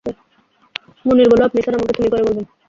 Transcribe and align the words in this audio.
মুনির 1.05 1.27
বলল, 1.31 1.41
আপনি 1.43 1.59
স্যার 1.61 1.77
আমাকে 1.77 1.93
তুমি 1.97 2.09
করে 2.09 2.23
বলবেন। 2.23 2.45